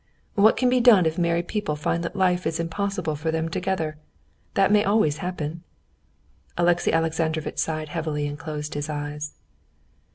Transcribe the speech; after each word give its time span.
What 0.33 0.57
can 0.57 0.67
be 0.67 0.79
done 0.79 1.05
if 1.05 1.19
married 1.19 1.47
people 1.47 1.75
find 1.75 2.03
that 2.03 2.15
life 2.15 2.47
is 2.47 2.59
impossible 2.59 3.15
for 3.15 3.29
them 3.29 3.49
together? 3.49 3.99
That 4.55 4.71
may 4.71 4.83
always 4.83 5.17
happen." 5.17 5.61
Alexey 6.57 6.91
Alexandrovitch 6.91 7.59
sighed 7.59 7.89
heavily 7.89 8.25
and 8.25 8.39
closed 8.39 8.73
his 8.73 8.89
eyes. 8.89 9.35